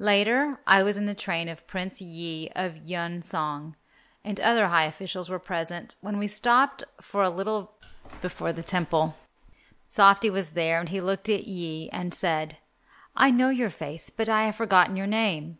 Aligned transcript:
Later 0.00 0.58
I 0.66 0.82
was 0.82 0.96
in 0.98 1.06
the 1.06 1.14
train 1.14 1.48
of 1.48 1.68
Prince 1.68 2.00
Yi 2.00 2.50
of 2.56 2.78
Yun 2.78 3.22
song, 3.22 3.76
and 4.24 4.40
other 4.40 4.66
high 4.66 4.86
officials 4.86 5.30
were 5.30 5.38
present, 5.38 5.94
when 6.00 6.18
we 6.18 6.26
stopped 6.26 6.82
for 7.00 7.22
a 7.22 7.30
little 7.30 7.70
before 8.20 8.52
the 8.52 8.64
Temple. 8.64 9.14
Softy 9.86 10.30
was 10.30 10.54
there, 10.54 10.80
and 10.80 10.88
he 10.88 11.00
looked 11.00 11.28
at 11.28 11.44
Yi 11.46 11.88
and 11.92 12.12
said, 12.12 12.56
"I 13.14 13.30
know 13.30 13.50
your 13.50 13.70
face, 13.70 14.10
but 14.10 14.28
I 14.28 14.46
have 14.46 14.56
forgotten 14.56 14.96
your 14.96 15.06
name." 15.06 15.58